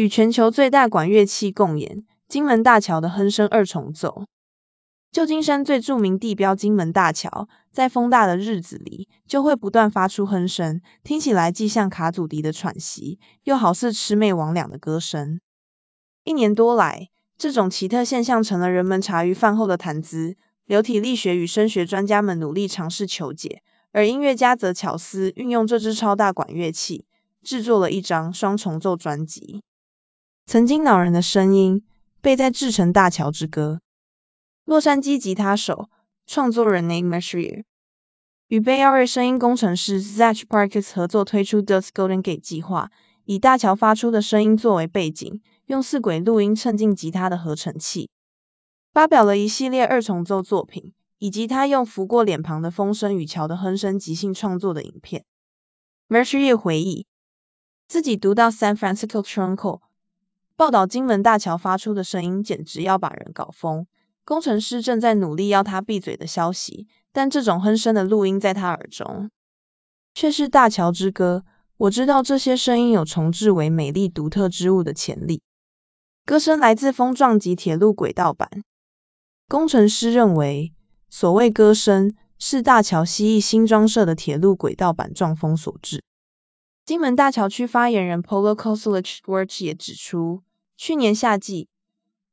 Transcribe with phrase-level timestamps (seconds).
[0.00, 4.24] 与全球最大管乐器共演，金门大桥的哼声二重奏。
[5.12, 15.38] 旧金山最著名地标金门大桥，在风大的日子里，就会不断发出哼声，听起来既像卡祖笛的喘息，又好似魑魅魍魉的歌声。
[16.24, 20.38] 一年多来，这种奇特现象成了人们茶余饭后的谈资。
[20.64, 23.62] 流体力学与声学专家们努力尝试求解，
[23.92, 27.04] 而音乐家则巧思运用这支超大管乐器，
[27.42, 29.62] 制作了一张双重奏专辑。
[30.50, 31.84] 曾经恼人的声音，
[32.20, 33.80] 被再制成《大桥之歌》。
[34.64, 35.88] 洛杉矶吉他手、
[36.26, 37.62] 创作人 Nate Mercier
[38.48, 42.90] 与 Bay Area 声音工程师 Zach Parkes 合作推出 Dust Golden Gate 计划，
[43.24, 48.10] 以大桥发出的声音作为背景，用四轨录音衬进吉他的合成器，
[48.92, 55.24] 发表了一系列二重奏作品，以及他用拂过脸庞的风声与桥的哼声即兴创作的影片。
[56.08, 57.06] Mercier 回忆，
[57.86, 59.82] 自己读到 San Francisco Chronicle
[60.60, 63.86] 报道金门大桥发出的声音，简直要把人搞疯。
[64.26, 69.30] 工程师正在努力要他闭嘴的消息，但这种哼声的录音在他耳中，
[70.12, 71.46] 却是大桥之歌。
[71.78, 75.40] 我知道这些声音有重置为美丽独特之物的潜力。
[76.26, 78.62] 歌声来自风撞击铁路轨道板。
[79.48, 80.74] 工程师认为，
[81.08, 86.04] 所谓歌声是大桥西翼新装设的铁路轨道板撞风所致。
[86.84, 90.42] 金门大桥区发言人 Polo Kosulich 也指出，
[90.82, 91.68] 去年夏季。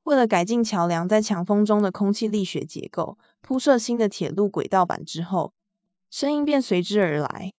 [0.03, 5.51] 为了改进桥梁在强风中的空气力学结构，铺设新的铁路轨道板之后，
[6.09, 7.51] 声音便随之而来。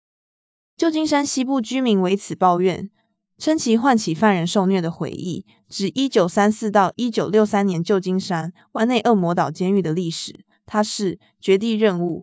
[0.78, 2.90] 旧金山西部居民为此抱怨，
[3.38, 10.46] 称其唤起犯人受虐的回忆，指一九三四到一九六三年旧金山湾内恶魔岛监狱的历史。
[10.66, 12.22] 它是《绝地任务》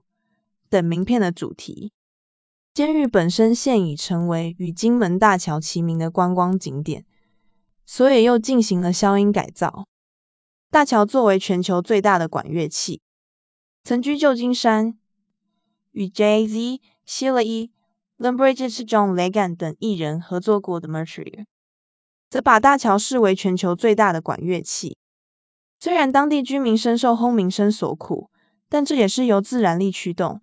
[0.71, 1.93] 等名片的主题。
[2.73, 7.05] 监狱本身现已成为与金门大桥齐名的观光景点，
[7.87, 9.87] 所以又进行了消音改造。
[10.71, 13.01] 大桥作为全球最大的管乐器，
[13.85, 14.99] 曾居旧金山，
[15.93, 17.71] 与 Jay-Z、Sheila E.
[18.17, 21.47] Lambriggs、John Legend 等艺人合作过的 Mercury，
[22.31, 24.97] 则把大桥视为全球最大的管乐器。
[25.81, 28.31] 虽然当地居民深受轰鸣声所苦，
[28.69, 30.41] 但这也是由自然力驱动、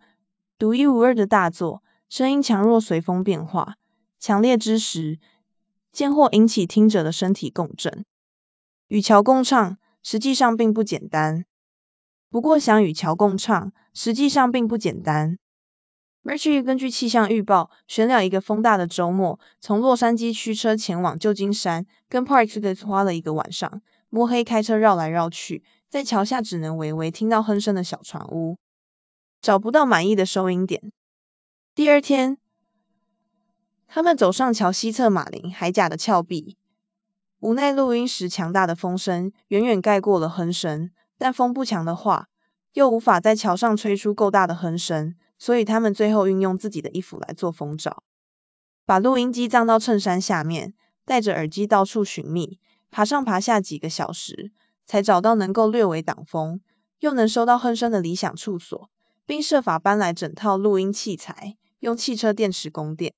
[0.57, 3.75] 独一无二的大作，声音强弱随风变化，
[4.19, 5.19] 强烈之时，
[5.91, 8.05] 间或引起听者的身体共振。
[8.87, 9.77] 与桥共唱。
[10.03, 11.45] 实际上并不简单。
[12.31, 15.37] 不过，想与桥共唱，实际上并不简单。
[16.23, 28.57] Mercury 根据气象预报，选了一个风大的周末，从洛杉矶驱车前往旧金山，跟 Parks 花了一个晚上，摸黑开车绕来绕去，在桥下只能微微听到哼声的小船屋，
[29.39, 30.91] 找不到满意的收音点。
[31.75, 32.39] 第二天，
[33.93, 36.55] 他们走上桥西侧马林海甲的峭壁。
[37.41, 42.29] 无奈录音时强大的风声远远盖过了哼声，但风不强的话，
[42.71, 48.03] 又无法在桥上吹出够大的哼声，所以他们最后运用自己的衣服来做风罩，
[48.85, 54.53] 把录音机藏到衬衫下面，戴着耳机到处寻觅，爬上爬下几个小时，
[54.85, 56.61] 才找到能够略微挡风，
[57.01, 58.89] 又能收到哼声的理想处所，
[59.25, 63.13] 并设法搬来整套录音器材，用汽车电池供电，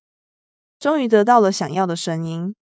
[0.84, 2.54] 终于得到了想要的声音。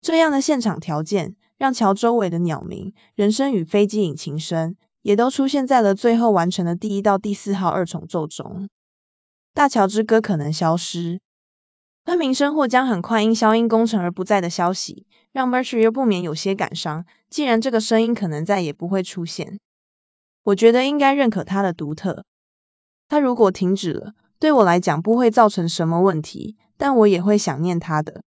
[0.00, 8.68] 这样的现场条件，让桥周围的鸟鸣、人声与飞机引擎声，也都出现在了最后完成的第一到第四号二重奏中。
[9.54, 11.20] 大桥之歌可能消失，
[12.02, 17.06] 喷鸣声或将很快因消音工程而不在的消息，让 Mercury 又不免有些感伤。
[17.30, 19.60] 既然这个声音可能再也不会出现，
[20.42, 22.24] 我觉得应该认可它的独特。
[23.06, 28.22] 它如果停止了，对我来讲不会造成什么问题，但我也会想念他的。